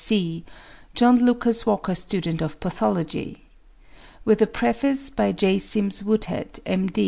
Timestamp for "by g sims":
5.11-6.03